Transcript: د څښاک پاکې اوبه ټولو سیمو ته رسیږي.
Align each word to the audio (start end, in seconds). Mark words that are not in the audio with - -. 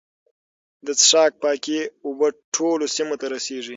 د 0.85 0.87
څښاک 1.01 1.31
پاکې 1.43 1.79
اوبه 2.05 2.27
ټولو 2.55 2.85
سیمو 2.95 3.15
ته 3.21 3.25
رسیږي. 3.33 3.69